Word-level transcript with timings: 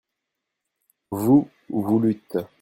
vous, 1.11 1.47
vous 1.69 1.99
lûtes. 1.99 2.37